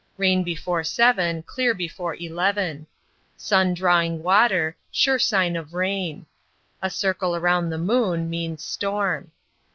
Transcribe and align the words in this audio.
Rain 0.17 0.41
before 0.43 0.83
seven, 0.83 1.43
clear 1.43 1.75
before 1.75 2.15
eleven. 2.15 2.87
Sun 3.37 3.75
drawing 3.75 4.23
water, 4.23 4.75
sure 4.91 5.19
sign 5.19 5.55
of 5.55 5.75
rain. 5.75 6.25
A 6.81 6.89
circle 6.89 7.39
round 7.39 7.71
the 7.71 7.77
moon 7.77 8.27
means 8.27 8.63
"storm." 8.63 9.29